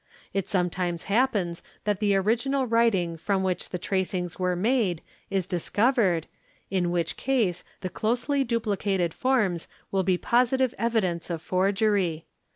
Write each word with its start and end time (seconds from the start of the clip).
It 0.33 0.47
sometimes 0.49 1.03
happens 1.03 1.61
that 1.83 1.99
the 1.99 2.15
original— 2.15 2.65
writing 2.65 3.17
from 3.17 3.43
which 3.43 3.69
the 3.69 3.77
tracings 3.77 4.39
were 4.39 4.55
made 4.55 5.03
is 5.29 5.45
discovered, 5.45 6.25
in 6.71 6.89
which 6.89 7.17
case 7.17 7.63
the 7.81 7.89
closely 7.89 8.43
duplicated 8.43 9.13
forms 9.13 9.67
will 9.91 10.01
be 10.01 10.17
positive 10.17 10.73
evidence 10.79 11.29
of 11.29 11.39
forgery. 11.39 12.25